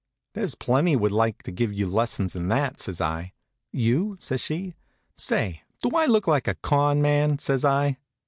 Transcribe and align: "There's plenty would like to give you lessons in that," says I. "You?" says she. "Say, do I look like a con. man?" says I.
"There's 0.33 0.55
plenty 0.55 0.95
would 0.95 1.11
like 1.11 1.43
to 1.43 1.51
give 1.51 1.71
you 1.71 1.85
lessons 1.85 2.35
in 2.35 2.47
that," 2.47 2.79
says 2.79 2.99
I. 3.01 3.33
"You?" 3.71 4.17
says 4.19 4.41
she. 4.41 4.73
"Say, 5.15 5.61
do 5.83 5.91
I 5.95 6.07
look 6.07 6.25
like 6.27 6.47
a 6.47 6.55
con. 6.55 7.03
man?" 7.03 7.37
says 7.37 7.63
I. 7.63 7.97